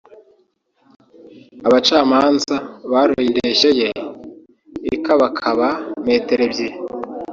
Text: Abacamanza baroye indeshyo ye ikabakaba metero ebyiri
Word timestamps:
Abacamanza 1.67 2.55
baroye 2.91 3.27
indeshyo 3.31 3.69
ye 3.79 3.89
ikabakaba 4.95 5.67
metero 6.07 6.41
ebyiri 6.47 6.77